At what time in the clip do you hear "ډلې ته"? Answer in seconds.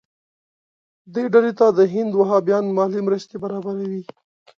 1.33-1.65